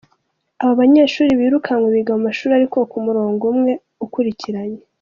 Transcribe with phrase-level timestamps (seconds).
[0.61, 3.71] Abo banyeshuri birukanwe biga mu mashuri ari ku murongo umwe,
[4.03, 4.79] akurikiranye.